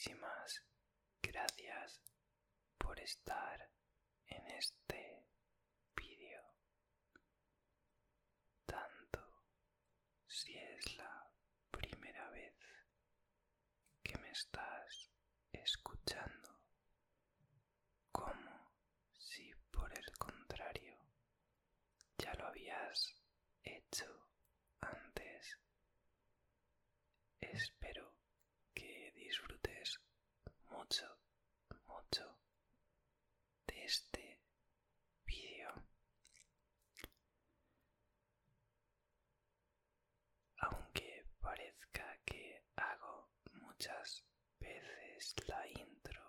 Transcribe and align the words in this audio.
muchísimas 0.00 0.64
gracias 1.20 2.00
por 2.78 2.98
estar 3.00 3.70
en 4.28 4.46
este 4.48 5.26
vídeo. 5.94 6.40
Tanto 8.64 9.20
si 10.26 10.56
es 10.56 10.96
la 10.96 11.30
primera 11.70 12.30
vez 12.30 12.54
que 14.02 14.16
me 14.18 14.30
estás 14.30 15.10
escuchando 15.52 16.62
como 18.10 18.72
si 19.18 19.52
por 19.70 19.92
el 19.98 20.16
contrario 20.18 20.96
ya 22.16 22.32
lo 22.34 22.46
habías 22.46 23.14
hecho 23.62 24.30
antes. 24.80 25.58
Espero 27.40 28.14
que 28.74 29.12
disfrutes 29.14 30.00
mucho, 30.70 31.06
mucho 31.86 32.38
de 33.66 33.84
este 33.84 34.40
vídeo. 35.24 35.70
Aunque 40.58 41.26
parezca 41.40 42.18
que 42.24 42.64
hago 42.76 43.30
muchas 43.52 44.24
veces 44.58 45.34
la 45.46 45.66
intro 45.68 46.22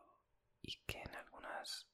y 0.61 0.75
que 0.85 1.01
en 1.01 1.15
algunas 1.15 1.87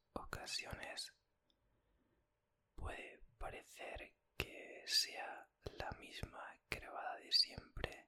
puede 2.75 3.19
parecer 3.37 4.13
que 4.37 4.81
sea 4.85 5.45
la 5.77 5.91
misma 5.99 6.41
grabada 6.69 7.17
de 7.17 7.31
siempre, 7.33 8.07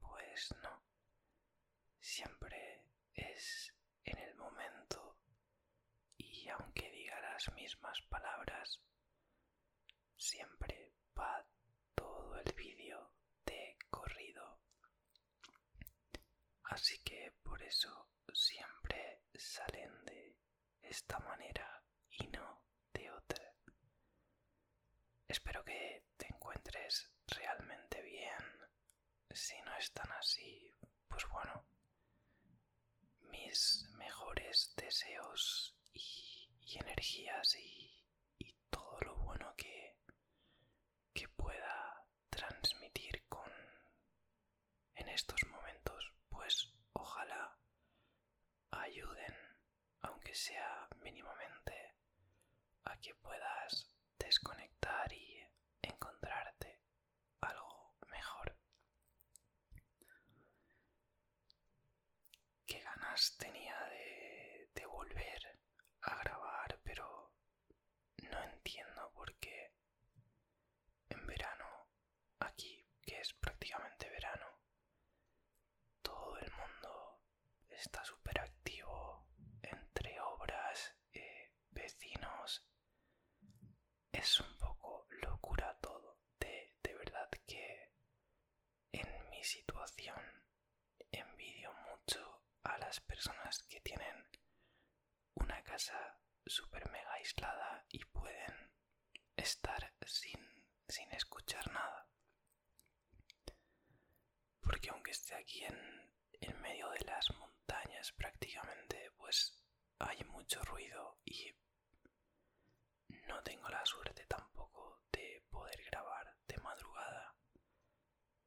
pues 0.00 0.52
no. 0.60 0.82
Siempre 2.00 2.82
es 3.14 3.72
en 4.04 4.18
el 4.18 4.34
momento 4.34 5.18
y 6.16 6.48
aunque 6.48 6.90
diga 6.90 7.20
las 7.20 7.52
mismas 7.54 8.00
palabras, 8.08 8.80
siempre 10.16 10.92
va 11.16 11.46
todo 11.94 12.40
el 12.40 12.52
vídeo 12.54 13.12
de 13.46 13.76
corrido. 13.88 14.58
Así 16.64 16.98
que 17.04 17.32
por 17.44 17.62
eso 17.62 17.99
esta 20.90 21.20
manera 21.20 21.82
y 22.10 22.26
no 22.26 22.64
de 22.92 23.10
otra. 23.12 23.54
Espero 25.28 25.64
que 25.64 26.04
te 26.16 26.26
encuentres 26.26 27.12
realmente 27.28 28.02
bien. 28.02 28.44
Si 29.30 29.54
no 29.62 29.72
están 29.76 30.10
así, 30.12 30.74
pues 31.06 31.24
bueno, 31.28 31.64
mis 33.30 33.84
mejores 33.98 34.74
deseos 34.76 35.76
y, 35.92 36.50
energías 36.76 37.54
y, 37.56 37.86
todo 38.68 38.98
lo 39.00 39.16
bueno 39.18 39.54
que, 39.56 39.96
que 41.12 41.28
pueda 41.28 42.04
transmitir 42.30 43.24
con 43.28 43.50
en 44.94 45.08
estos 45.08 45.40
momentos, 45.48 46.12
pues 46.28 46.72
ojalá 46.92 47.58
ayuden, 48.70 49.34
aunque 50.30 50.34
sea 50.34 50.88
mínimamente, 51.02 51.96
a 52.84 52.96
que 53.00 53.14
puedas 53.16 53.92
desconectar 54.16 55.12
y 55.12 55.44
encontrarte 55.82 56.80
algo 57.40 57.96
mejor. 58.06 58.56
Qué 62.64 62.78
ganas 62.80 63.36
tenía 63.38 63.76
de, 63.86 64.70
de 64.72 64.86
volver 64.86 65.58
a 66.02 66.14
grabar, 66.22 66.78
pero 66.84 67.32
no 68.30 68.42
entiendo 68.44 69.10
por 69.12 69.34
qué 69.40 69.74
en 71.08 71.26
verano, 71.26 71.66
aquí 72.38 72.86
que 73.02 73.20
es 73.20 73.34
prácticamente 73.34 74.08
verano, 74.08 74.46
todo 76.02 76.38
el 76.38 76.52
mundo 76.52 77.20
está 77.68 78.04
súper 78.04 78.38
activo 78.40 79.26
entre 79.62 80.20
obras, 80.20 80.94
eh, 81.12 81.52
vecinos. 81.70 82.66
Es 84.12 84.40
un 84.40 84.56
poco 84.58 85.06
locura 85.22 85.76
todo. 85.80 86.18
De, 86.38 86.74
de 86.82 86.94
verdad 86.94 87.28
que 87.46 87.92
en 88.92 89.30
mi 89.30 89.42
situación 89.44 90.20
envidio 91.12 91.72
mucho 91.90 92.42
a 92.64 92.78
las 92.90 92.98
personas 93.02 93.62
que 93.68 93.80
tienen 93.82 94.28
una 95.34 95.62
casa 95.62 96.18
súper 96.44 96.90
mega 96.90 97.12
aislada 97.12 97.86
y 97.88 98.04
pueden 98.06 98.72
estar 99.36 99.94
sin, 100.04 100.40
sin 100.88 101.08
escuchar 101.12 101.70
nada. 101.70 102.08
Porque 104.60 104.90
aunque 104.90 105.12
esté 105.12 105.36
aquí 105.36 105.62
en, 105.62 106.12
en 106.40 106.60
medio 106.60 106.90
de 106.90 107.04
las 107.04 107.30
montañas 107.36 108.10
prácticamente, 108.10 109.12
pues 109.18 109.62
hay 110.00 110.24
mucho 110.24 110.60
ruido 110.62 111.20
y 111.24 111.54
no 113.28 113.40
tengo 113.44 113.68
la 113.68 113.86
suerte 113.86 114.26
tampoco 114.26 115.04
de 115.12 115.44
poder 115.48 115.80
grabar 115.84 116.36
de 116.48 116.58
madrugada. 116.58 117.36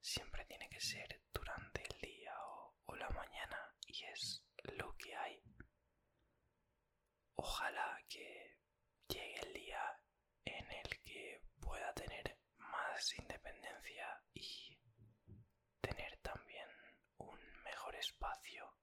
Siempre 0.01 0.43
tiene 0.43 0.67
que 0.67 0.81
ser 0.81 1.21
durante 1.31 1.81
el 1.81 2.01
día 2.01 2.35
o, 2.45 2.75
o 2.87 2.95
la 2.97 3.09
mañana 3.11 3.73
y 3.93 4.05
es 4.05 4.43
lo 4.63 4.95
que 4.97 5.15
hay. 5.15 5.43
Ojalá 7.35 7.99
que 8.09 8.57
llegue 9.07 9.39
el 9.41 9.53
día 9.53 10.01
en 10.45 10.71
el 10.71 11.01
que 11.03 11.43
pueda 11.59 11.93
tener 11.93 12.39
más 12.57 13.13
independencia 13.19 14.23
y 14.33 14.79
tener 15.79 16.17
también 16.21 16.67
un 17.17 17.39
mejor 17.63 17.95
espacio 17.95 18.75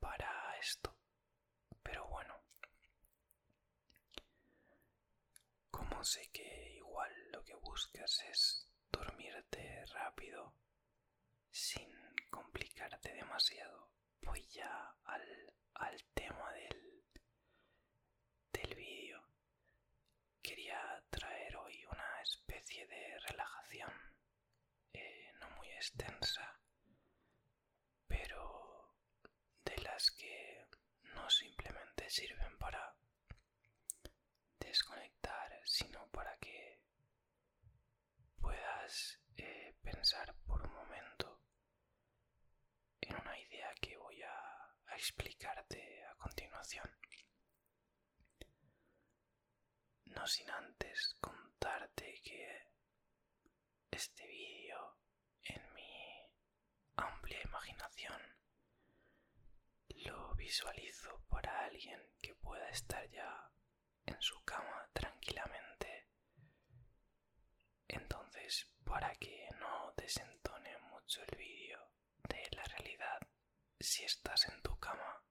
para 0.00 0.56
esto. 0.58 0.96
Pero 1.82 2.08
bueno, 2.08 2.34
como 5.70 6.02
sé 6.02 6.28
que 6.32 6.72
igual 6.74 7.12
lo 7.30 7.44
que 7.44 7.54
buscas 7.54 8.20
es 8.30 8.68
dormirte 8.90 9.84
rápido 9.86 10.56
sin 11.50 11.99
complicarte 12.30 13.12
demasiado, 13.12 13.90
voy 14.22 14.46
ya 14.48 14.94
al, 15.04 15.52
al 15.74 16.04
tema 16.14 16.52
del, 16.52 17.04
del 18.52 18.74
vídeo. 18.74 19.22
Quería 20.42 21.02
traer 21.10 21.56
hoy 21.56 21.84
una 21.86 22.22
especie 22.22 22.86
de 22.86 23.18
relajación, 23.28 23.92
eh, 24.92 25.32
no 25.40 25.50
muy 25.50 25.68
extensa, 25.70 26.58
pero 28.06 28.94
de 29.64 29.76
las 29.82 30.10
que 30.12 30.66
no 31.14 31.28
simplemente 31.28 32.08
sirven 32.08 32.56
para 32.58 32.94
desconectar, 34.58 35.60
sino 35.64 36.06
para 36.10 36.36
que 36.38 36.80
puedas 38.40 39.20
eh, 39.36 39.74
pensar 39.82 40.34
por 40.46 40.62
un 40.62 40.72
momento 40.74 41.40
en 43.00 43.14
una 43.16 43.38
idea 43.38 43.74
que 43.80 43.96
voy 43.96 44.22
a, 44.22 44.34
a 44.86 44.89
explicarte 45.00 46.04
a 46.04 46.14
continuación. 46.16 46.84
No 50.04 50.26
sin 50.26 50.50
antes 50.50 51.16
contarte 51.22 52.20
que 52.22 52.68
este 53.90 54.26
vídeo 54.26 54.98
en 55.44 55.72
mi 55.72 55.90
amplia 56.96 57.40
imaginación 57.42 58.20
lo 60.04 60.34
visualizo 60.34 61.24
para 61.30 61.64
alguien 61.64 62.02
que 62.20 62.34
pueda 62.34 62.68
estar 62.68 63.08
ya 63.08 63.50
en 64.04 64.20
su 64.20 64.38
cama 64.44 64.86
tranquilamente. 64.92 66.10
Entonces, 67.88 68.66
para 68.84 69.14
que 69.14 69.48
no 69.58 69.94
desentone 69.96 70.76
mucho 70.92 71.22
el 71.22 71.38
vídeo 71.38 71.69
si 73.80 74.04
estás 74.04 74.46
en 74.48 74.60
tu 74.60 74.78
cama, 74.78 75.22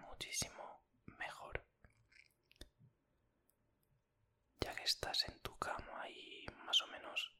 muchísimo 0.00 0.82
mejor. 1.18 1.62
Ya 4.60 4.74
que 4.74 4.84
estás 4.84 5.28
en 5.28 5.38
tu 5.40 5.56
cama 5.58 6.08
y 6.08 6.46
más 6.64 6.80
o 6.80 6.86
menos 6.86 7.36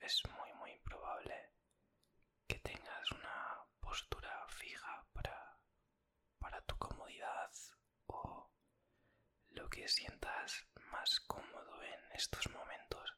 es 0.00 0.20
muy 0.36 0.52
muy 0.54 0.76
probable 0.80 1.52
que 2.48 2.58
tengas 2.58 3.12
una 3.12 3.64
postura 3.80 4.46
fija 4.48 5.06
para, 5.12 5.58
para 6.40 6.60
tu 6.62 6.76
comodidad 6.76 7.52
o 8.06 8.50
lo 9.50 9.70
que 9.70 9.86
sientas 9.88 10.66
más 10.90 11.20
cómodo 11.20 11.82
en 11.84 12.12
estos 12.14 12.50
momentos. 12.50 13.14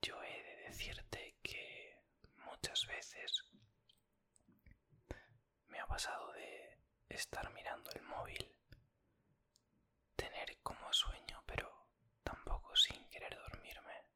Yo 0.00 0.22
he 0.22 0.42
de 0.42 0.56
decirte 0.68 1.36
que 1.42 1.98
muchas 2.36 2.86
veces 2.86 3.44
pasado 6.02 6.32
de 6.32 6.78
estar 7.10 7.48
mirando 7.52 7.88
el 7.92 8.02
móvil, 8.02 8.56
tener 10.16 10.58
como 10.60 10.92
sueño, 10.92 11.44
pero 11.46 11.86
tampoco 12.24 12.74
sin 12.74 13.08
querer 13.08 13.36
dormirme. 13.36 14.08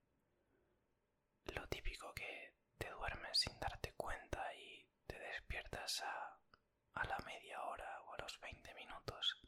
Lo 1.44 1.68
típico 1.68 2.12
que 2.12 2.54
te 2.76 2.90
duermes 2.90 3.38
sin 3.38 3.56
darte 3.60 3.92
cuenta 3.92 4.52
y 4.56 4.84
te 5.06 5.16
despiertas 5.16 6.02
a, 6.02 6.40
a 6.94 7.04
la 7.06 7.18
media 7.24 7.62
hora 7.62 8.02
o 8.02 8.14
a 8.14 8.18
los 8.18 8.40
20 8.40 8.74
minutos. 8.74 9.38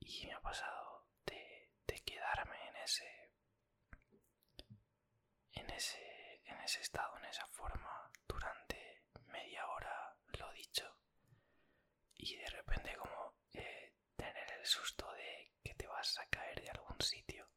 Y 0.00 0.26
me 0.26 0.32
ha 0.32 0.40
pasado 0.40 1.06
de, 1.26 1.70
de 1.86 2.00
quedarme 2.02 2.56
en 2.70 2.76
ese 2.78 3.30
en 5.52 5.70
ese 5.70 6.42
en 6.46 6.60
ese 6.60 6.80
estado, 6.80 7.16
en 7.18 7.24
esa 7.26 7.46
forma 7.46 8.10
durante 8.26 9.04
media 9.26 9.66
hora, 9.68 10.16
lo 10.38 10.52
dicho, 10.52 10.84
y 12.16 12.36
de 12.36 12.46
repente 12.50 12.94
como 12.96 13.34
eh, 13.52 13.94
tener 14.16 14.52
el 14.58 14.64
susto 14.66 15.10
de 15.12 15.52
que 15.62 15.74
te 15.74 15.86
vas 15.86 16.18
a 16.18 16.26
caer 16.28 16.60
de 16.62 16.70
algún 16.70 17.00
sitio. 17.00 17.48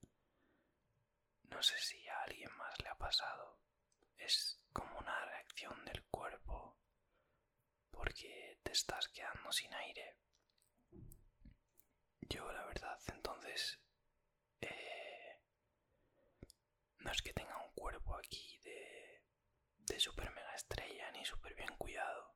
No 1.57 1.63
sé 1.63 1.75
si 1.80 2.07
a 2.07 2.21
alguien 2.21 2.56
más 2.56 2.80
le 2.83 2.89
ha 2.89 2.95
pasado. 3.00 3.59
Es 4.15 4.62
como 4.71 5.00
una 5.00 5.25
reacción 5.25 5.83
del 5.86 6.06
cuerpo 6.06 6.77
porque 7.89 8.59
te 8.62 8.74
estás 8.74 9.09
quedando 9.09 9.51
sin 9.51 9.74
aire. 9.74 10.19
Yo 12.30 12.51
la 12.51 12.63
verdad 12.63 13.00
entonces 13.07 13.81
eh, 14.62 15.42
no 17.00 17.12
es 17.12 17.24
que 17.24 17.33
tenga 17.33 17.57
un 17.57 17.71
cuerpo 17.74 18.15
aquí 18.18 18.59
de, 18.59 19.25
de 19.77 20.00
super 20.00 20.30
mega 20.36 20.54
estrella 20.54 21.09
ni 21.09 21.25
super 21.25 21.56
bien 21.56 21.75
cuidado. 21.77 22.36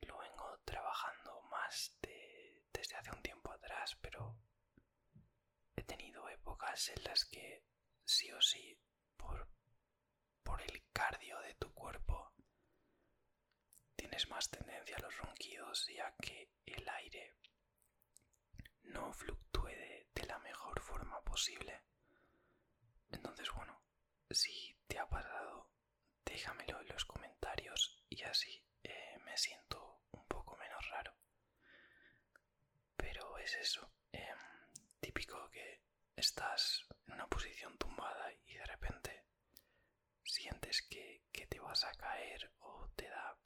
Lo 0.00 0.18
vengo 0.18 0.58
trabajando 0.64 1.40
más 1.42 1.96
desde 2.00 2.96
hace 2.96 3.12
un 3.12 3.22
tiempo 3.22 3.52
atrás, 3.52 3.96
pero 4.00 4.36
he 5.76 5.84
tenido 5.84 6.28
épocas 6.28 6.88
en 6.88 7.04
las 7.04 7.24
que 7.26 7.70
sí 8.12 8.30
o 8.32 8.40
sí, 8.42 8.78
por, 9.16 9.48
por 10.42 10.60
el 10.60 10.84
cardio 10.92 11.40
de 11.40 11.54
tu 11.54 11.72
cuerpo, 11.72 12.34
tienes 13.96 14.28
más 14.28 14.50
tendencia 14.50 14.96
a 14.96 15.00
los 15.00 15.16
ronquidos 15.16 15.86
ya 15.88 16.14
que 16.16 16.50
el 16.66 16.86
aire 16.88 17.36
no 18.82 19.12
fluctúe 19.14 19.68
de, 19.68 20.26
la 20.26 20.38
mejor 20.40 20.80
forma 20.80 21.20
posible. 21.24 21.82
Entonces, 23.10 23.50
bueno, 23.54 23.82
si 24.30 24.76
te 24.86 24.98
ha 24.98 25.08
pasado, 25.08 25.70
déjamelo 26.24 26.80
en 26.80 26.88
los 26.88 27.04
comentarios 27.04 28.04
y 28.08 28.22
así 28.22 28.64
eh, 28.84 29.18
me 29.24 29.36
siento 29.36 30.02
un 30.12 30.26
poco 30.28 30.56
menos 30.56 30.88
raro. 30.90 31.16
Pero 32.96 33.38
es 33.38 33.54
eso, 33.56 33.90
em, 34.12 34.38
típico 35.00 35.50
que 35.50 35.82
estás 36.16 36.86
posición 37.42 37.76
tumbada 37.76 38.32
y 38.46 38.54
de 38.54 38.64
repente 38.66 39.24
sientes 40.22 40.80
que, 40.82 41.24
te 41.48 41.58
vas 41.58 41.82
a 41.84 41.92
caer 41.94 42.52
o 42.60 42.88
te 42.94 43.08
da 43.08 43.36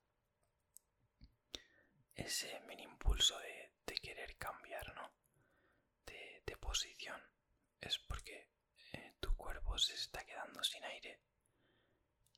ese 2.15 2.61
mini 2.69 2.83
impulso 2.83 3.39
de, 3.39 3.73
querer 4.03 4.37
cambiar, 4.37 4.95
¿no? 4.95 5.11
De, 6.05 6.57
posición. 6.61 7.21
Es 7.81 7.99
porque 7.99 8.51
eh, 8.93 9.15
tu 9.21 9.35
cuerpo 9.35 9.79
se 9.79 9.95
está 9.95 10.25
quedando 10.25 10.63
sin 10.63 10.85
aire 10.85 11.23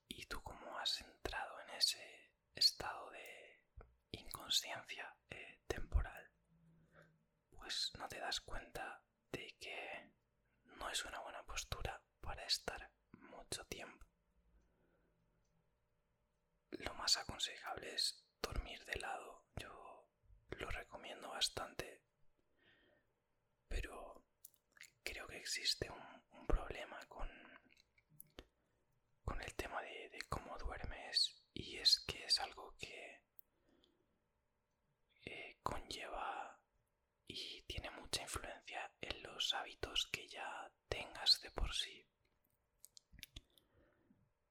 y 0.07 0.27
tú 0.27 0.41
como 0.43 0.79
has 0.79 1.01
entrado 1.01 1.61
en 1.61 1.71
ese 1.71 2.33
estado 2.55 3.11
de 3.11 3.61
inconsciencia 4.13 5.17
eh, 5.31 5.61
temporal, 5.67 6.31
pues 7.51 7.91
no 7.99 8.07
te 8.09 8.19
das 8.21 8.41
cuenta 8.41 9.03
de 9.33 9.57
que 9.59 10.13
no 10.79 10.89
es 10.91 11.05
una 11.05 11.21
buena 11.21 11.43
para 12.21 12.45
estar 12.45 12.91
mucho 13.13 13.65
tiempo. 13.67 14.07
Lo 16.71 16.95
más 16.95 17.17
aconsejable 17.17 17.95
es 17.95 18.23
dormir 18.41 18.85
de 18.85 19.01
lado. 19.01 19.45
Yo 19.57 20.07
lo 20.51 20.71
recomiendo 20.71 21.29
bastante. 21.31 22.03
Pero 23.67 24.25
creo 25.03 25.27
que 25.27 25.39
existe 25.39 25.91
un, 25.91 26.47
problema 26.47 26.99
con, 27.09 27.29
con 29.25 29.41
el 29.43 29.55
tema 29.55 29.83
de, 29.83 30.09
de 30.09 30.21
cómo 30.29 30.57
duermes 30.57 31.43
y 31.53 31.77
es 31.77 32.01
que 32.07 32.25
es 32.25 32.41
algo 32.41 32.75
que 32.79 33.23
eh, 35.25 35.59
conlleva 35.63 36.59
y 37.27 37.63
tiene 37.63 37.91
mucha 37.91 38.23
influencia 38.23 38.91
en 39.03 39.23
los 39.23 39.53
hábitos 39.53 40.09
que 40.11 40.27
ya 40.29 40.58
de 41.41 41.51
por 41.51 41.73
sí. 41.75 42.05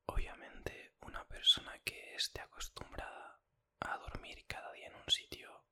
Obviamente 0.06 0.94
una 1.02 1.26
persona 1.28 1.78
que 1.80 2.16
esté 2.16 2.42
acostumbrada 2.42 3.40
a 3.80 3.98
dormir 3.98 4.46
cada 4.48 4.72
día 4.74 4.88
en 4.88 4.96
un 4.96 5.10
sitio 5.10 5.66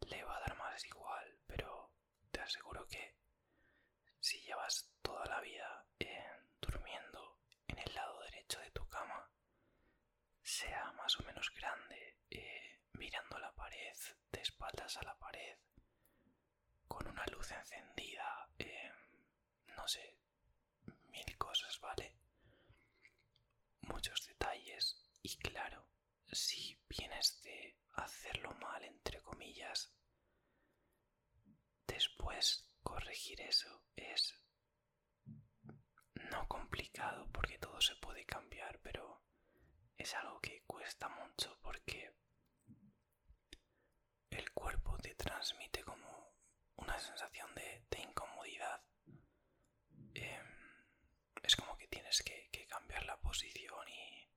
le 0.00 0.22
va 0.24 0.36
a 0.36 0.40
dar 0.40 0.56
más 0.56 0.84
igual, 0.86 1.38
pero 1.46 1.92
te 2.30 2.40
aseguro 2.40 2.86
que 2.86 3.16
si 4.20 4.40
llevas 4.42 4.90
toda 5.02 5.24
la 5.26 5.40
vida 5.40 5.86
durmiendo 6.60 7.38
en 7.68 7.78
el 7.78 7.94
lado 7.94 8.20
derecho 8.22 8.60
de 8.60 8.70
tu 8.70 8.86
cama, 8.88 9.30
sea 10.42 10.92
más 10.92 11.18
o 11.20 11.22
menos 11.24 11.50
grande, 11.54 12.18
eh, 12.30 12.80
mirando 12.92 13.38
la 13.38 13.52
pared, 13.54 13.96
de 14.32 14.40
espaldas 14.40 14.96
a 14.96 15.02
la 15.02 15.16
pared, 15.18 15.58
con 16.88 17.06
una 17.06 17.24
luz 17.26 17.50
encendida, 17.52 18.48
em, 18.58 18.94
no 19.76 19.86
sé, 19.88 20.16
mil 21.10 21.38
cosas, 21.38 21.78
¿vale? 21.80 22.14
Muchos 23.82 24.26
detalles 24.26 24.96
y 25.22 25.36
claro, 25.38 25.86
si 26.34 26.78
vienes 26.88 27.40
de 27.42 27.78
hacerlo 27.94 28.52
mal, 28.54 28.82
entre 28.84 29.20
comillas, 29.22 29.94
después 31.86 32.68
corregir 32.82 33.40
eso 33.40 33.84
es 33.96 34.40
no 36.30 36.46
complicado 36.48 37.28
porque 37.32 37.58
todo 37.58 37.80
se 37.80 37.94
puede 37.96 38.24
cambiar, 38.24 38.80
pero 38.80 39.22
es 39.96 40.14
algo 40.14 40.40
que 40.40 40.62
cuesta 40.66 41.08
mucho 41.08 41.58
porque 41.62 42.12
el 44.30 44.50
cuerpo 44.52 44.96
te 44.98 45.14
transmite 45.14 45.82
como 45.84 46.34
una 46.76 46.98
sensación 46.98 47.54
de, 47.54 47.84
incomodidad. 48.02 48.82
Em, 50.14 50.46
es 51.42 51.56
como 51.56 51.76
que 51.76 51.88
tienes 51.88 52.22
que, 52.22 52.50
cambiar 52.68 53.04
la 53.06 53.20
posición 53.20 53.88
y, 53.88 54.28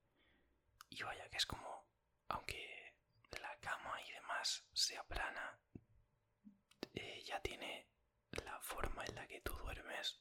y 0.90 1.02
vaya 1.04 1.28
que 1.30 1.38
es 1.38 1.46
como, 1.46 1.87
aunque 2.30 2.96
la 3.42 3.58
cama 3.60 4.02
y 4.02 4.12
demás 4.12 4.66
sea 4.74 5.04
plana, 5.04 5.60
eh, 6.94 7.24
ya 7.24 7.40
tiene 7.42 7.88
la 8.46 8.60
forma 8.62 9.04
en 9.06 9.16
la 9.16 9.28
que 9.28 9.42
tú 9.42 9.54
duermes 9.58 10.20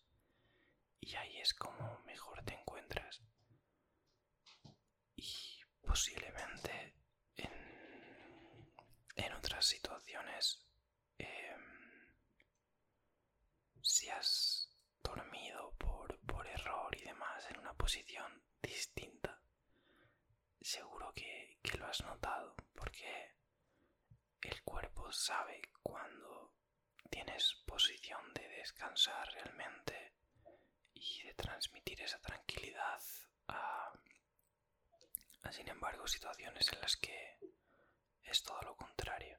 y 1.00 1.14
ahí 1.16 1.38
es 1.38 1.54
como 1.54 2.00
mejor 2.04 2.42
te 2.44 2.54
encuentras. 2.54 3.22
Y 5.14 5.62
posiblemente 5.82 6.94
en, 7.36 9.32
otras 9.32 9.66
situaciones, 9.66 10.66
em, 11.18 12.06
si 13.82 14.08
has 14.08 14.70
dormido 15.02 15.74
por, 15.78 16.18
por 16.26 16.46
error 16.46 16.94
y 16.96 17.04
demás 17.04 17.46
en 17.50 17.58
una 17.58 17.74
posición 17.74 18.42
distinta, 18.62 19.25
seguro 20.66 21.12
que, 21.14 21.58
que 21.62 21.78
lo 21.78 21.86
has 21.86 22.00
notado 22.02 22.56
porque 22.74 23.36
el 24.42 24.62
cuerpo 24.64 25.12
sabe 25.12 25.62
cuando 25.82 26.54
tienes 27.08 27.54
posición 27.66 28.32
de 28.34 28.48
descansar 28.48 29.28
realmente 29.32 30.14
y 30.92 31.22
de 31.22 31.34
transmitir 31.34 32.00
esa 32.02 32.18
tranquilidad 32.20 33.00
a, 33.48 33.92
sin 35.52 35.68
embargo 35.68 36.06
situaciones 36.06 36.72
en 36.72 36.80
las 36.80 36.96
que 36.96 37.38
es 38.24 38.42
todo 38.42 38.60
lo 38.62 38.76
contrario. 38.76 39.38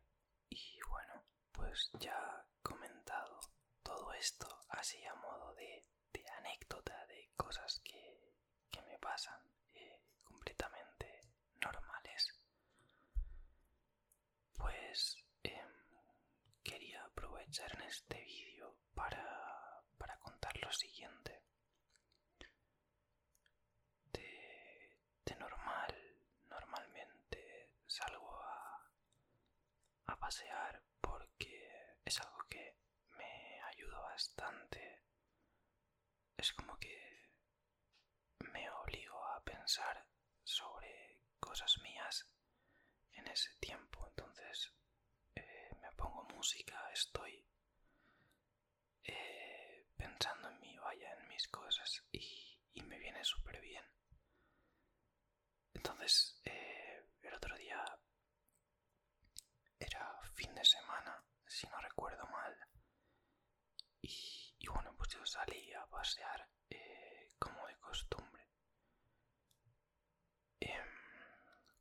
Y 0.49 0.79
bueno 0.87 1.25
pues 1.51 1.89
ya 1.99 2.45
comentado 2.61 3.39
todo 3.83 4.13
esto 4.13 4.47
así 4.69 5.03
a 5.05 5.15
modo 5.15 5.53
de, 5.55 5.85
anécdota 6.37 7.05
de 7.07 7.31
cosas 7.35 7.81
que, 7.83 8.05
me 8.87 8.97
pasan 8.99 9.41
pues 14.87 15.17
em, 15.43 15.69
quería 16.63 17.03
aprovechar 17.03 17.73
en 17.75 17.81
este 17.83 18.21
vídeo 18.23 18.77
para, 18.93 19.83
para 19.97 20.17
contar 20.19 20.55
lo 20.59 20.71
siguiente 20.71 21.43
de, 24.13 25.35
normal, 25.35 25.93
normalmente 26.49 27.73
salgo 27.85 28.27
pasear 30.19 30.81
porque 30.99 31.97
es 32.03 32.19
algo 32.19 32.39
que 32.49 32.75
me 33.17 33.61
ayuda 33.71 33.99
bastante. 33.99 35.03
Es 36.35 36.51
como 36.53 36.75
que 36.77 37.29
me 38.39 38.69
obligo 38.69 39.23
a 39.27 39.43
pensar 39.43 40.05
sobre 40.43 41.21
cosas 41.39 41.77
mías 41.81 42.27
en 43.13 43.27
ese 43.27 43.53
tiempo. 43.59 44.07
Entonces 44.07 44.73
eh, 45.35 45.71
me 45.81 45.91
pongo 45.93 46.23
música, 46.35 46.89
estoy 46.91 47.45
eh, 49.03 49.87
pensando 49.95 50.49
en 50.49 50.59
mí, 50.59 50.77
vaya, 50.77 51.13
en 51.13 51.27
mis 51.27 51.47
cosas 51.47 52.03
y, 52.11 52.59
y 52.73 52.81
me 52.83 52.97
viene 52.99 53.23
súper 53.23 53.59
bien. 53.61 53.85
Entonces, 55.73 56.41
eh, 56.43 57.07
el 57.21 57.33
otro 57.33 57.55
día 57.55 57.83
era 59.79 60.19
fin 60.33 60.53
de 60.55 60.65
semana, 60.65 61.23
si 61.45 61.67
no 61.67 61.77
recuerdo 61.79 62.25
mal. 62.27 62.55
Y, 64.01 64.67
bueno, 64.67 64.93
pues 64.97 65.09
yo 65.09 65.25
salí 65.47 65.73
a 65.73 65.85
pasear 65.87 66.49
eh, 66.69 67.31
como 67.39 67.65
de 67.67 67.75
costumbre. 67.77 68.43
Em, 70.59 70.87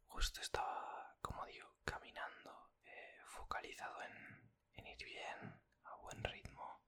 justo 0.07 0.41
estaba, 0.41 1.17
como 1.21 1.45
digo, 1.47 1.75
caminando, 1.85 2.71
eh, 2.85 3.19
focalizado 3.27 4.03
en, 4.03 4.51
en, 4.75 4.87
ir 4.87 5.05
bien, 5.05 5.61
a 5.85 5.97
buen 5.97 6.23
ritmo, 6.25 6.81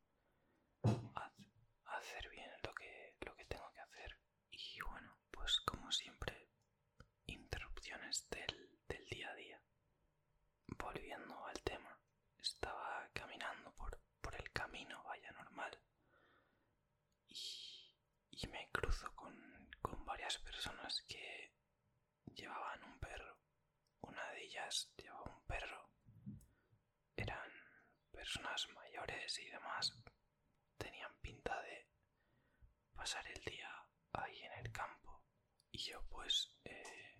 a, 1.15 1.33
hacer 1.97 2.29
bien 2.31 2.51
lo 2.63 2.73
que, 2.75 3.17
lo 3.23 3.35
que 3.35 3.45
tengo 3.47 3.71
que 3.73 3.81
hacer. 3.81 4.19
Y 4.51 4.81
bueno, 4.83 5.17
pues 5.31 5.61
como 5.63 5.91
siempre, 5.91 6.49
interrupciones 7.27 8.29
del, 8.31 8.79
del 8.87 9.05
día 9.07 9.31
a 9.31 9.35
día. 9.35 9.61
Volviendo 10.67 11.45
al 11.47 11.61
tema, 11.63 11.99
estaba 12.39 13.09
caminando 13.13 13.73
por, 13.73 13.99
por 14.21 14.35
el 14.37 14.51
camino, 14.53 15.03
vaya 15.05 15.33
normal, 15.33 15.79
y, 18.41 18.47
me 18.49 18.69
cruzo 18.73 19.13
con, 19.15 19.35
con 19.83 20.05
varias 20.05 20.39
personas 20.39 21.03
que 21.09 21.53
llevaban 22.35 22.83
un 22.85 22.99
perro. 22.99 23.39
Una 24.01 24.25
de 24.33 24.45
ellas 24.45 24.93
llevaba 24.97 25.35
un 25.35 25.45
perro. 25.47 25.91
Eran 27.17 27.51
personas 28.11 28.69
mayores 28.75 29.39
y 29.41 29.49
demás. 29.49 29.93
Tenían 30.77 31.13
pinta 31.21 31.61
de 31.63 31.89
pasar 32.95 33.27
el 33.27 33.43
día 33.45 33.71
ahí 34.13 34.39
en 34.43 34.53
el 34.65 34.73
campo. 34.73 35.25
Y 35.71 35.79
yo 35.79 36.03
pues... 36.09 36.57
Eh, 36.65 37.19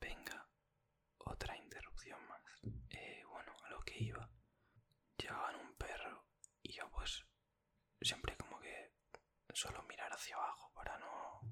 venga, 0.00 0.48
otra 1.18 1.56
interrupción 1.56 2.26
más. 2.26 2.42
Eh, 2.90 3.22
bueno, 3.28 3.56
a 3.64 3.70
lo 3.70 3.80
que 3.82 3.98
iba. 3.98 4.28
Llevaban 5.16 5.56
un 5.56 5.74
perro 5.76 6.26
y 6.62 6.72
yo 6.72 6.90
pues 6.90 7.24
siempre 8.00 8.36
como 8.36 8.60
que 8.60 8.92
suelo 9.52 9.82
mirar 9.84 10.12
hacia 10.24 10.36
abajo 10.36 10.72
para 10.72 10.96
no... 10.98 11.42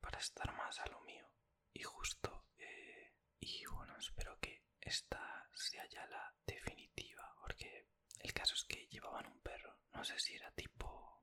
para 0.00 0.18
estar 0.18 0.52
más 0.56 0.76
a 0.80 0.86
lo 0.86 1.00
mío. 1.02 1.24
Y 1.72 1.84
justo... 1.84 2.48
Eh, 2.58 3.14
y 3.38 3.64
bueno, 3.66 3.96
espero 3.96 4.36
que 4.40 4.64
esta 4.80 5.48
sea 5.54 5.86
ya 5.88 6.04
la 6.06 6.34
definitiva, 6.44 7.32
porque 7.40 7.86
el 8.18 8.32
caso 8.32 8.54
es 8.54 8.64
que 8.64 8.88
llevaban 8.88 9.26
un 9.26 9.40
perro. 9.40 9.78
No 9.92 10.04
sé 10.04 10.18
si 10.18 10.34
era 10.34 10.50
tipo 10.50 11.22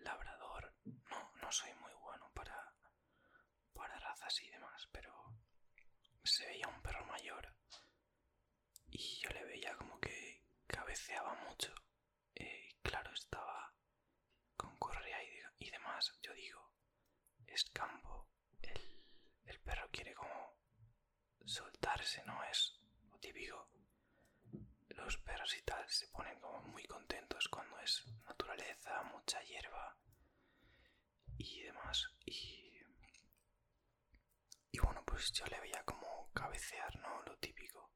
labrador. 0.00 0.74
No, 0.84 1.32
no 1.40 1.50
soy 1.50 1.72
muy 1.76 1.94
bueno 1.94 2.30
para, 2.34 2.74
para 3.72 3.98
razas 3.98 4.38
y 4.42 4.50
demás, 4.50 4.86
pero 4.92 5.10
se 6.22 6.46
veía 6.48 6.68
un 6.68 6.82
perro 6.82 7.06
mayor 7.06 7.56
y 8.90 9.20
yo 9.22 9.30
le 9.30 9.44
veía 9.44 9.74
como 9.76 9.98
que 10.00 10.44
cabeceaba 10.66 11.32
mucho. 11.48 11.72
Eh, 12.34 12.76
claro, 12.82 13.10
estaba 13.14 13.74
con 14.56 14.76
correa 14.76 15.06
Yo 16.22 16.32
digo, 16.34 16.72
es 17.46 17.64
campo. 17.70 18.28
El, 18.62 19.04
el 19.46 19.60
perro 19.60 19.88
quiere 19.90 20.14
como 20.14 20.56
soltarse, 21.44 22.22
¿no? 22.24 22.42
Es 22.44 22.78
lo 23.10 23.18
típico. 23.18 23.68
Los 24.88 25.18
perros 25.18 25.54
y 25.56 25.62
tal 25.62 25.88
se 25.88 26.08
ponen 26.08 26.38
como 26.40 26.60
muy 26.62 26.84
contentos 26.84 27.48
cuando 27.48 27.78
es 27.80 28.04
naturaleza, 28.26 29.02
mucha 29.04 29.40
hierba 29.42 29.96
y 31.38 31.62
demás. 31.62 32.06
Y, 32.24 32.72
y 34.72 34.78
bueno, 34.78 35.04
pues 35.04 35.32
yo 35.32 35.44
le 35.46 35.60
veía 35.60 35.82
como 35.84 36.30
cabecear, 36.32 36.96
¿no? 36.96 37.22
Lo 37.22 37.36
típico. 37.38 37.92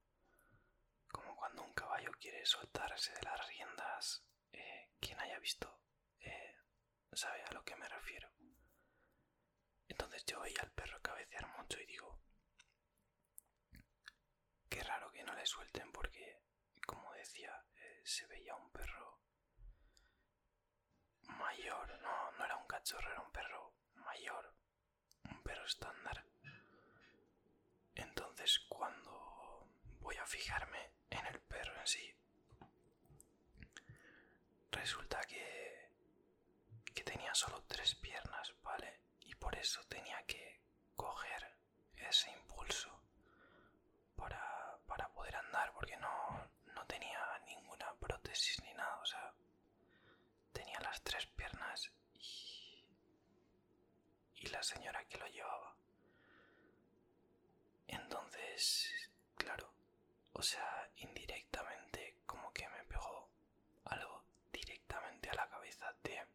Como 1.10 1.34
cuando 1.36 1.62
un 1.62 1.72
caballo 1.74 2.10
quiere 2.20 2.44
soltarse 2.44 3.12
de 3.14 3.22
las 3.22 3.46
riendas. 3.48 4.24
Eh, 4.52 4.90
quien 5.00 5.18
haya 5.20 5.38
visto 5.38 5.80
sabe 7.12 7.42
a 7.44 7.52
lo 7.52 7.64
que 7.64 7.76
me 7.76 7.88
refiero. 7.88 8.30
Entonces 9.88 10.24
yo 10.26 10.40
veía 10.40 10.60
al 10.62 10.70
perro 10.72 11.00
cabecear 11.02 11.46
mucho 11.58 11.80
y 11.80 11.86
digo, 11.86 12.20
qué 14.68 14.82
raro 14.82 15.10
que 15.12 15.24
no 15.24 15.34
le 15.34 15.46
suelten 15.46 15.90
porque, 15.92 16.42
como 16.86 17.12
decía, 17.14 17.52
eh, 17.76 18.02
se 18.04 18.26
veía 18.26 18.54
un 18.54 18.70
perro 18.70 19.20
mayor, 21.22 21.98
no, 22.00 22.32
no 22.32 22.44
era 22.44 22.56
un 22.56 22.66
cachorro, 22.66 23.10
era 23.10 23.20
un 23.20 23.32
perro 23.32 23.74
mayor, 23.94 24.54
un 25.30 25.42
perro 25.42 25.64
estándar. 25.64 26.24
Entonces 27.94 28.58
cuando 28.68 29.68
voy 30.00 30.16
a 30.16 30.26
fijarme 30.26 30.92
en 31.10 31.26
el 31.26 31.40
perro 31.40 31.78
en 31.80 31.86
sí, 31.86 32.14
resulta 34.70 35.20
tenía 37.30 37.34
solo 37.34 37.62
tres 37.68 37.94
piernas, 37.94 38.52
¿vale? 38.62 39.00
Y 39.20 39.34
por 39.36 39.54
eso 39.54 39.80
tenía 39.88 40.20
que 40.26 40.60
coger 40.96 41.54
ese 41.96 42.28
impulso 42.32 42.90
para, 44.16 44.78
para 44.86 45.08
poder 45.12 45.36
andar, 45.36 45.72
porque 45.72 45.96
no, 45.98 46.50
no 46.74 46.84
tenía 46.86 47.20
ninguna 47.46 47.94
prótesis 48.00 48.60
ni 48.62 48.72
nada, 48.74 48.96
o 49.00 49.06
sea, 49.06 49.32
tenía 50.52 50.80
las 50.80 51.00
tres 51.02 51.26
piernas 51.26 51.92
y, 52.14 52.84
y 54.34 54.46
la 54.48 54.62
señora 54.62 55.04
que 55.04 55.18
lo 55.18 55.26
llevaba. 55.28 55.76
Entonces, 57.86 58.92
claro, 59.36 59.72
o 60.32 60.42
sea, 60.42 60.90
indirectamente 60.96 62.22
como 62.26 62.52
que 62.52 62.68
me 62.68 62.82
pegó 62.84 63.30
algo 63.84 64.24
directamente 64.52 65.30
a 65.30 65.34
la 65.34 65.48
cabeza 65.48 65.92
de 66.02 66.26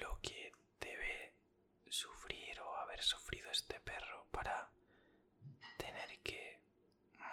lo 0.00 0.20
que 0.20 0.52
debe 0.80 1.32
sufrir 1.88 2.60
o 2.60 2.76
haber 2.76 3.02
sufrido 3.02 3.50
este 3.50 3.78
perro 3.80 4.26
para 4.30 4.68
tener 5.76 6.18
que 6.20 6.60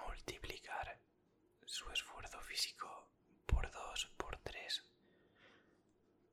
multiplicar 0.05 1.00
su 1.65 1.89
esfuerzo 1.91 2.39
físico 2.41 3.10
por 3.46 3.70
dos, 3.72 4.05
por 4.17 4.38
tres, 4.39 4.84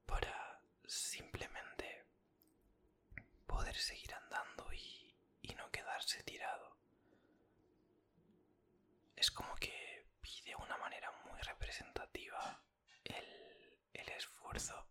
para 0.06 0.60
simplemente 0.86 2.04
poder 3.46 3.76
seguir 3.76 4.12
andando 4.14 4.72
y, 4.72 5.14
y 5.42 5.54
no 5.54 5.70
quedarse 5.70 6.22
tirado. 6.22 6.76
Es 9.16 9.30
como 9.30 9.54
que 9.56 10.06
pide 10.20 10.54
una 10.56 10.76
manera 10.76 11.10
muy 11.24 11.40
representativa 11.40 12.60
el, 13.04 13.78
el 13.92 14.08
esfuerzo 14.10 14.86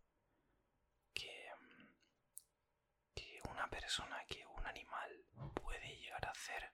que, 1.13 1.51
que 3.15 3.41
una 3.50 3.67
persona, 3.88 4.22
que 4.27 4.46
un 4.46 4.67
animal 4.67 5.10
puede 5.53 5.96
llegar 5.96 6.25
a 6.25 6.32
hacer 6.32 6.74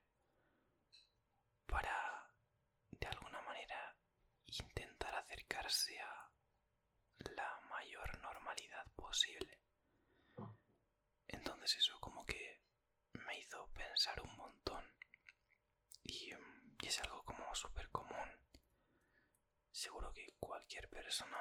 para 1.68 2.28
de 2.90 3.06
alguna 3.06 3.40
manera 3.42 3.96
intentar 4.48 5.14
acercarse 5.14 6.00
a 6.00 6.32
la 7.36 7.62
mayor 7.70 8.18
normalidad 8.20 8.88
posible. 8.96 9.62
Entonces 11.28 11.78
eso 11.78 12.00
como 12.00 12.26
que 12.26 12.64
me 13.28 13.38
hizo 13.42 13.68
pensar 13.74 14.20
un 14.20 14.36
montón 14.36 14.84
y, 16.02 16.32
y 16.82 16.88
es 16.88 17.00
algo 17.02 17.24
como 17.26 17.54
súper 17.54 17.92
común. 17.92 18.30
Seguro 19.72 20.12
que 20.14 20.34
cualquier 20.40 20.90
persona 20.90 21.38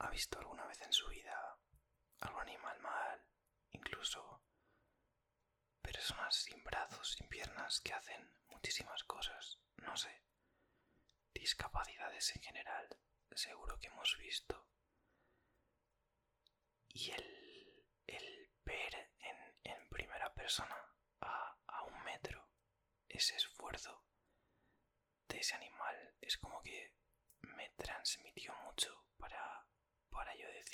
ha 0.00 0.10
visto 0.10 0.40
alguna 0.40 0.66
vez 0.66 0.82
en 0.82 0.92
su 0.92 1.06
vida 1.10 1.56
algún 2.22 2.40
animal 2.40 2.80
mal, 2.80 3.27
incluso 3.98 4.40
personas 5.82 6.36
sin 6.36 6.62
brazos, 6.62 7.14
sin 7.14 7.28
piernas, 7.28 7.80
que 7.80 7.92
hacen 7.92 8.32
muchísimas 8.46 9.02
cosas, 9.02 9.58
no 9.78 9.96
sé, 9.96 10.22
discapacidades 11.34 12.36
en 12.36 12.42
general, 12.42 12.88
seguro 13.34 13.76
que 13.80 13.88
hemos 13.88 14.16
visto. 14.18 14.68
Y 16.86 17.10
el, 17.10 17.84
el 18.06 18.52
ver 18.64 19.10
en, 19.18 19.58
en, 19.64 19.88
primera 19.88 20.32
persona 20.32 20.78
a, 21.20 21.58
a 21.66 21.82
un 21.82 22.04
metro 22.04 22.48
ese 23.08 23.34
esfuerzo 23.34 24.06
de 25.26 25.38
ese 25.40 25.56
animal 25.56 26.14
es 26.20 26.38
como 26.38 26.62
que 26.62 26.94
me 27.40 27.70
transmitió 27.70 28.54
mucho 28.64 29.08
para, 29.16 29.66
para 30.08 30.36
yo 30.36 30.46
decir 30.46 30.67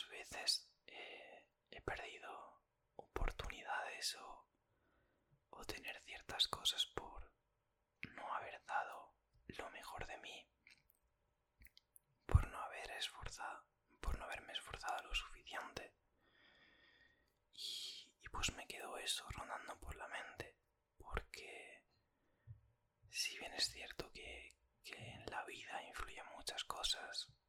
cuántas 0.00 0.08
veces 0.08 0.68
he 0.86 1.80
perdido 1.82 2.62
oportunidades 2.96 4.16
o, 4.16 4.46
o 5.50 5.64
tener 5.64 6.00
ciertas 6.02 6.48
cosas 6.48 6.86
por 6.94 7.30
no 8.16 8.34
haber 8.34 8.62
dado 8.64 9.14
lo 9.48 9.70
mejor 9.70 10.06
de 10.06 10.16
mí, 10.18 10.46
por 12.26 12.46
no 12.48 12.58
haber 12.58 12.90
esforzado, 12.92 13.66
por 14.00 14.18
no 14.18 14.24
haberme 14.24 14.52
esforzado 14.52 15.02
lo 15.02 15.14
suficiente. 15.14 15.94
Y, 17.52 18.28
pues 18.30 18.52
me 18.52 18.66
quedó 18.66 18.96
eso 18.98 19.26
rondando 19.30 19.78
por 19.80 19.94
la 19.96 20.08
mente, 20.08 20.56
porque 20.98 21.84
si 23.10 23.36
bien 23.38 23.52
es 23.54 23.70
cierto 23.70 24.10
que, 24.12 24.56
en 24.84 25.26
la 25.26 25.44
vida 25.44 25.82
influyen 25.84 26.26
muchas 26.36 26.64
cosas, 26.64 27.28
eh, 27.28 27.39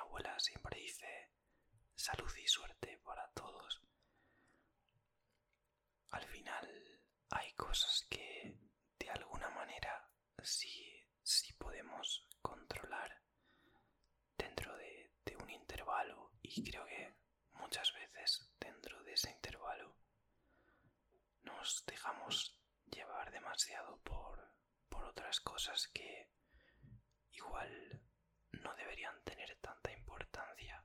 abuela 0.00 0.38
siempre 0.38 0.78
dice 0.80 1.30
salud 1.94 2.34
y 2.36 2.46
suerte 2.48 2.98
para 3.04 3.28
todos. 3.32 3.82
Al 6.10 6.26
final 6.26 7.00
hay 7.30 7.52
cosas 7.54 8.06
que 8.10 8.58
de 8.98 9.10
alguna 9.10 9.50
manera 9.50 10.10
sí, 10.42 11.06
sí 11.22 11.52
podemos 11.54 12.26
controlar 12.42 13.22
dentro 14.36 14.76
de, 14.76 15.10
un 15.40 15.48
intervalo 15.50 16.32
y 16.42 16.62
creo 16.68 16.84
que 16.84 17.14
muchas 17.52 17.92
veces 17.94 18.50
dentro 18.58 19.02
de 19.04 19.12
ese 19.12 19.30
intervalo 19.30 19.96
nos 21.42 21.84
dejamos 21.86 22.60
llevar 22.86 23.30
demasiado 23.30 23.98
por, 24.02 24.52
por 24.88 25.04
otras 25.04 25.40
cosas 25.40 25.88
que 25.88 26.30
igual 27.30 27.99
no 28.60 28.74
deberían 28.74 29.22
tener 29.22 29.56
tanta 29.60 29.92
importancia. 29.92 30.84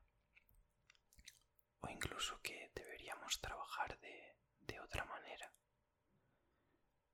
O 1.82 1.90
incluso 1.90 2.42
que 2.42 2.72
deberíamos 2.74 3.40
trabajar 3.42 3.98
de, 4.00 4.38
de 4.60 4.80
otra 4.80 5.06
manera. 5.06 5.52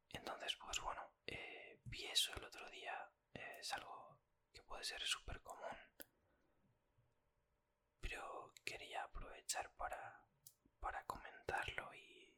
Entonces, 0.10 0.56
pues 0.58 0.80
bueno, 0.82 1.14
eh, 1.28 1.80
vi 1.86 2.06
eso 2.06 2.34
el 2.34 2.44
otro 2.44 2.70
día, 2.70 3.10
es 3.34 3.74
algo 3.74 4.20
que 4.54 4.64
puede 4.64 4.84
ser 4.84 5.02
súper 5.02 5.42
común, 5.42 5.78
pero 8.00 8.54
quería 8.64 9.04
aprovechar 9.04 9.72
para, 9.76 10.24
para 10.80 11.04
comentarlo 11.06 11.94
y, 11.96 12.36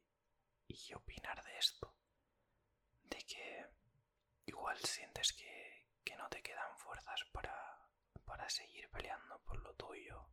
y 0.68 0.94
opinar 0.94 1.42
de 1.44 1.58
esto, 1.58 1.94
de 3.02 3.18
que 3.24 3.66
igual 4.46 4.78
sientes 4.78 5.32
que 5.32 6.16
no 6.16 6.28
te 6.28 6.42
quedan 6.42 6.76
fuerzas 6.78 7.24
para, 7.32 7.88
para 8.44 8.50
seguir 8.50 8.86
peleando 8.90 9.40
por 9.40 9.58
lo 9.62 9.74
tuyo, 9.74 10.28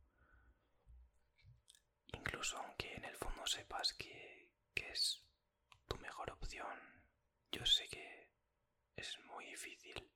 incluso 2.08 2.58
aunque 2.58 2.94
en 2.94 3.06
el 3.06 3.16
fondo 3.16 3.46
sepas 3.46 3.94
que, 3.94 4.52
que 4.74 4.90
es 4.90 5.24
tu 5.88 5.96
mejor 5.96 6.30
opción, 6.30 6.78
yo 7.50 7.64
sé 7.64 7.88
que 7.88 8.30
es 8.96 9.18
muy 9.20 9.46
difícil 9.46 10.12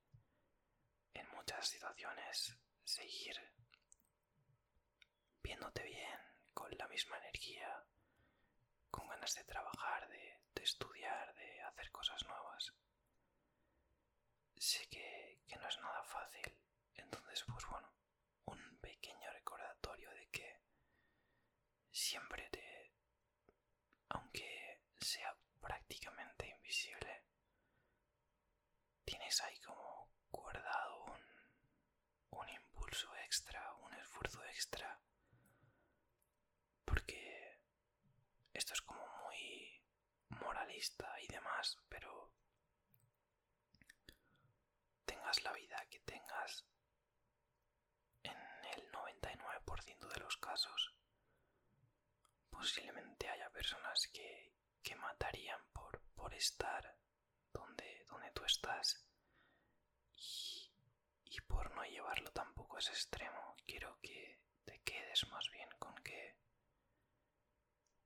en 1.14 1.26
muchas 1.30 1.68
situaciones 1.68 2.54
seguir 2.84 3.34
viéndote 5.42 5.82
bien, 5.84 6.20
con 6.52 6.70
la 6.76 6.88
misma 6.88 7.16
energía, 7.16 7.82
con 8.90 9.08
ganas 9.08 9.34
de 9.36 9.44
trabajar, 9.44 10.06
de, 10.10 10.42
de 10.54 10.62
estudiar, 10.62 11.34
de 11.34 11.62
hacer 11.62 11.90
cosas 11.92 12.22
nuevas. 12.26 12.74
Sé 14.58 14.86
que, 14.88 15.40
que 15.46 15.56
no 15.56 15.66
es 15.66 15.78
nada 15.80 16.04
fácil, 16.04 16.52
entonces 16.96 17.44
pues 17.44 17.64
bueno, 17.66 17.92
un 18.46 18.78
pequeño 18.78 19.30
recordatorio 19.32 20.10
de 20.10 20.28
que 20.28 20.60
siempre 22.06 22.48
te, 22.50 22.92
aunque 24.10 24.80
sea 25.00 25.36
prácticamente 25.60 26.48
invisible, 26.48 27.24
tienes 29.04 29.42
ahí 29.42 29.58
como 29.58 30.08
guardado 30.30 31.04
un, 31.06 32.38
un 32.38 32.48
impulso 32.48 33.12
extra, 33.24 33.74
un 33.86 33.92
esfuerzo 33.94 34.40
extra, 34.44 35.00
porque 36.84 37.58
esto 38.54 38.72
es 38.74 38.82
como 38.82 39.04
muy 39.24 39.82
moralista 40.28 41.20
y 41.20 41.26
demás, 41.26 41.76
pero 41.88 42.32
tengas 45.04 45.42
la 45.42 45.52
vida 45.54 45.84
que 45.90 45.98
tengas, 46.00 46.64
en 48.22 48.38
el 48.76 48.92
99% 48.92 50.08
de 50.08 50.20
los 50.20 50.36
casos, 50.36 50.95
posiblemente 52.56 53.28
haya 53.28 53.50
personas 53.50 54.08
que, 54.12 54.52
que 54.82 54.96
matarían 54.96 55.60
por, 55.72 56.00
por 56.14 56.32
estar 56.34 56.96
donde, 57.52 58.04
donde 58.08 58.30
tú 58.32 58.44
estás 58.44 59.04
y, 60.12 60.70
y 61.24 61.40
por 61.42 61.70
no 61.74 61.84
llevarlo 61.84 62.30
tampoco 62.32 62.76
a 62.76 62.78
ese 62.78 62.92
extremo. 62.92 63.56
Quiero 63.66 63.98
que 64.00 64.40
te 64.64 64.80
quedes 64.82 65.28
más 65.28 65.48
bien 65.50 65.68
con 65.78 65.94
que 65.96 66.36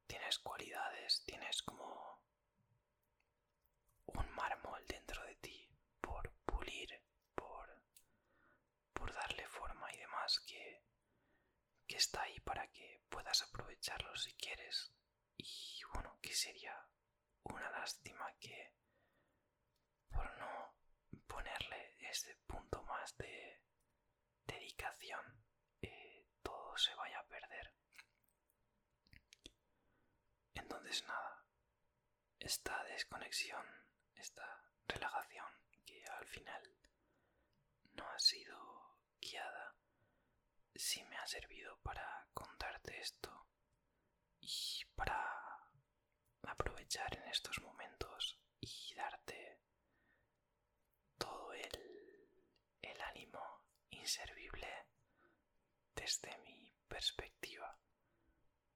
tienes 0.07 0.39
cualidades, 0.41 1.23
tienes 1.25 1.63
como 1.63 2.21
un 4.07 4.31
mármol 4.33 4.85
dentro 4.89 5.23
de 5.27 5.37
ti 5.37 5.69
por 6.01 6.31
pulir, 6.45 7.01
por, 7.37 7.83
por 8.93 9.13
darle 9.15 9.47
forma 9.47 9.93
y 9.93 9.99
demás 9.99 10.41
que, 10.41 10.83
que 11.87 11.97
está 11.97 12.23
ahí 12.23 12.41
para 12.41 12.67
que 12.73 13.00
puedas 13.11 13.43
aprovecharlo 13.43 14.17
si 14.17 14.33
quieres. 14.35 14.93
Y 15.37 15.83
bueno, 15.93 16.19
que 16.23 16.35
sería 16.35 16.75
una 17.43 17.71
lástima 17.71 18.27
que 18.39 18.75
por 20.11 20.31
no 20.39 20.75
ponerle 21.27 21.97
ese 22.11 22.35
punto 22.47 22.83
más 22.85 23.17
de 23.17 23.63
dedicación 24.47 25.21
eh, 25.83 26.29
todo 26.43 26.77
se 26.77 26.95
vaya 26.95 27.19
a 27.19 27.27
perder. 27.27 27.75
Entonces 30.55 31.05
nada, 31.07 31.45
esta 32.39 32.83
desconexión, 32.85 33.65
esta 34.15 34.65
relajación 34.87 35.47
que 35.85 36.05
al 36.05 36.27
final 36.27 36.63
no 37.95 38.09
ha 38.09 38.19
sido 38.19 38.99
guiada, 39.21 39.60
sí 40.75 41.03
me 41.05 41.17
ha 41.17 41.27
servido 41.27 41.79
para 41.83 42.27
contarte 42.35 42.99
esto 43.01 43.47
y 44.41 44.85
para 44.95 45.17
aprovechar 46.43 47.17
en 47.17 47.29
estos 47.29 47.61
momentos 47.63 48.39
y 48.61 48.95
darte 48.95 49.61
todo 51.19 51.53
el, 51.53 52.31
el 52.83 53.01
ánimo 53.03 53.65
inservible 53.91 54.69
desde 55.95 56.37
mi 56.39 56.73
perspectiva 56.89 57.79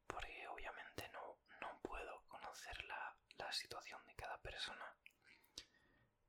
porque 0.06 0.46
obviamente 0.48 1.08
no, 1.10 1.38
no 1.60 1.80
puedo 1.82 2.24
conocer 2.26 2.84
la, 2.84 3.16
la 3.38 3.52
situación 3.52 4.04
de 4.06 4.14
cada 4.14 4.38
persona 4.38 4.96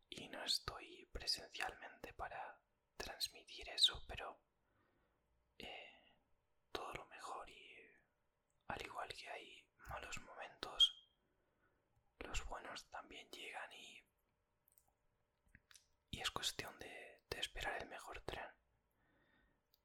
y 0.09 0.27
no 0.29 0.43
estoy 0.43 1.05
presencialmente 1.11 2.13
para 2.13 2.59
transmitir 2.97 3.69
eso 3.69 4.03
pero 4.07 4.39
eh, 5.57 6.01
todo 6.71 6.93
lo 6.93 7.05
mejor 7.07 7.49
y 7.49 7.75
al 8.67 8.81
igual 8.81 9.09
que 9.13 9.29
hay 9.29 9.65
malos 9.89 10.19
momentos 10.21 11.09
también 12.89 13.29
llegan 13.31 13.71
y 13.73 14.03
y 16.11 16.21
es 16.21 16.31
cuestión 16.31 16.77
de, 16.79 17.21
de 17.29 17.39
esperar 17.39 17.81
el 17.81 17.87
mejor 17.89 18.21
tren 18.21 18.49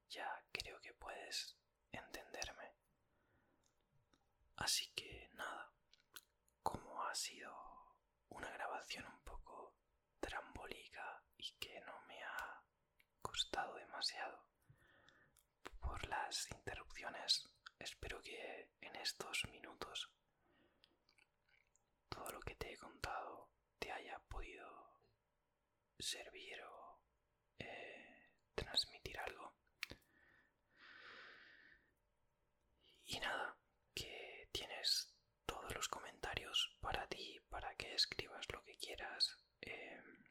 ya 0.09 0.29
creo 0.53 0.81
que 0.81 0.92
puedes 0.94 1.57
entenderme 1.92 2.72
así 4.57 4.87
que 4.94 5.29
nada 5.35 5.70
como 6.62 7.03
ha 7.05 7.14
sido 7.14 7.53
una 8.29 8.50
grabación 8.50 9.07
un 9.07 9.20
poco 9.24 9.74
trambólica 10.20 11.22
y 11.37 11.50
que 11.59 11.81
no 11.81 12.00
me 12.07 12.22
ha 12.22 12.62
costado 13.22 13.74
demasiado 13.76 14.46
por 15.81 16.07
las 16.09 16.50
interrupciones. 16.50 17.48
Espero 17.79 18.20
que 18.22 18.70
en 18.81 18.94
estos 18.96 19.44
minutos 19.50 20.11
todo 22.09 22.31
lo 22.33 22.40
que 22.40 22.55
te 22.57 22.70
he 22.70 22.70
contado 22.81 23.51
te 23.79 23.93
haya 23.93 24.19
podido 24.29 25.01
servir 25.99 26.61
o 26.64 27.01
eh, 27.59 28.33
transmitir 28.57 29.19
algo. 29.21 29.55
Y 33.05 33.21
nada, 33.21 33.57
que 33.95 34.49
tienes 34.53 35.14
todos 35.47 35.73
los 35.75 35.88
comentarios 35.88 36.77
para 36.81 37.07
ti, 37.09 37.38
para 37.49 37.75
que 37.77 37.95
escribas 37.95 38.47
quieras. 38.81 39.37
Em, 39.61 40.25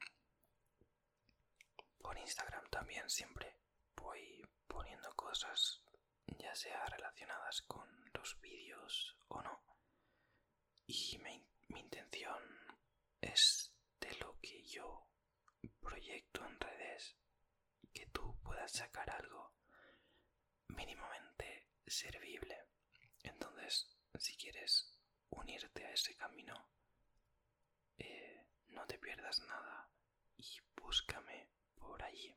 por 2.02 2.18
Instagram 2.18 2.68
también 2.70 3.08
siempre 3.08 3.56
voy 3.96 4.46
poniendo 4.66 5.12
cosas, 5.14 5.82
ya 6.26 6.54
sea 6.54 6.84
relacionadas 6.86 7.62
con 7.62 7.88
los 8.12 8.38
vídeos 8.40 9.16
o 9.28 9.40
no. 9.42 9.62
Y 10.86 11.18
mi, 11.18 11.46
mi 11.70 11.80
intención 11.80 12.42
es 13.20 13.72
de 14.00 14.14
lo 14.16 14.38
que 14.40 14.62
yo 14.64 15.06
proyecto 15.80 16.44
en 16.46 16.58
redes 16.60 17.16
que 17.92 18.06
tú 18.06 18.36
puedas 18.42 18.72
sacar 18.72 19.10
algo 19.10 19.52
mínimamente 20.68 21.68
servible. 21.86 22.56
Entonces, 23.22 23.88
si 24.18 24.36
quieres 24.36 24.98
unirte 25.30 25.84
a 25.84 25.92
ese 25.92 26.14
camino, 26.16 26.68
eh, 27.98 28.46
no 28.68 28.86
te 28.86 28.98
pierdas 28.98 29.40
nada 29.40 29.90
y 30.36 30.58
búscame 30.76 31.50
por 31.76 32.02
allí. 32.02 32.34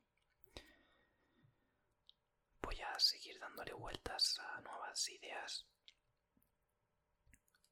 Voy 2.62 2.80
a 2.80 2.98
seguir 2.98 3.38
dándole 3.38 3.72
vueltas 3.72 4.38
a 4.40 4.60
nuevas 4.60 5.08
ideas, 5.08 5.66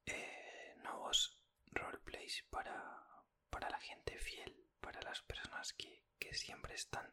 eh, 0.06 0.74
nuevos 0.82 1.38
para, 2.50 3.24
para 3.50 3.68
la 3.68 3.80
gente 3.80 4.16
fiel, 4.18 4.68
para 4.80 5.00
las 5.02 5.22
personas 5.22 5.72
que, 5.72 6.04
que 6.18 6.32
siempre 6.34 6.74
están. 6.74 7.12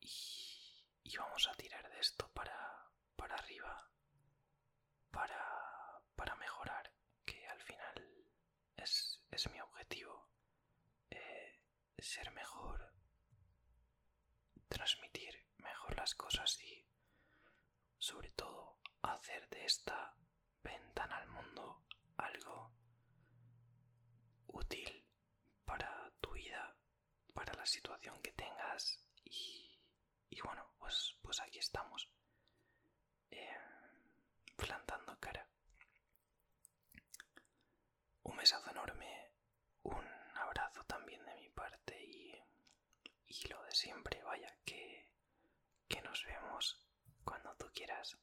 Y, 0.00 0.10
y, 1.02 1.16
vamos 1.16 1.48
a 1.48 1.54
tirar 1.54 1.88
de 1.90 1.98
esto 1.98 2.30
para, 2.34 2.90
para 3.16 3.34
arriba, 3.34 3.90
para, 5.10 6.02
para 6.14 6.36
mejorar, 6.36 6.92
que 7.24 7.46
al 7.48 7.60
final 7.62 8.26
es, 8.76 9.22
es 9.30 9.50
mi 9.50 9.60
objetivo, 9.60 10.28
eh, 11.10 11.58
ser 11.98 12.30
mejor, 12.32 12.92
transmitir 14.68 15.46
mejor 15.58 15.96
las 15.96 16.14
cosas 16.14 16.60
y 16.62 16.86
sobre 17.98 18.30
todo 18.32 18.78
hacer 19.02 19.48
de 19.48 19.64
esta 19.64 20.14
ventana 20.62 21.16
al 21.18 21.28
mundo 21.28 21.84
algo 22.18 22.72
útil 24.48 25.04
para 25.64 26.10
tu 26.20 26.32
vida, 26.32 26.76
para 27.34 27.52
situación 27.66 28.20
que 28.22 28.32
tengas 28.32 28.98
y, 29.24 29.78
y 30.30 30.40
bueno, 30.40 30.74
pues, 30.78 31.16
pues 31.22 31.40
aquí 31.40 31.58
estamos, 31.58 32.08
eh, 33.30 33.56
plantando 34.56 35.18
cara. 35.20 35.46
Un 38.24 38.36
besazo 38.36 38.70
enorme, 38.70 39.30
un 39.82 40.06
abrazo 40.34 40.84
también 40.84 41.24
de 41.24 41.34
mi 41.36 41.48
parte 41.50 42.00
y, 42.04 42.32
y 43.28 43.48
lo 43.48 43.62
de 43.64 43.74
siempre, 43.74 44.22
vaya, 44.22 44.52
que, 44.64 45.08
que 45.88 46.02
nos 46.02 46.24
vemos 46.24 46.78
cuando 47.24 47.54
tú 47.56 47.66
quieras. 47.72 48.16